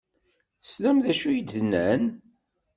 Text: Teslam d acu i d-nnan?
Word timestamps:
Teslam 0.63 0.97
d 1.03 1.05
acu 1.11 1.29
i 1.31 1.41
d-nnan? 1.41 2.03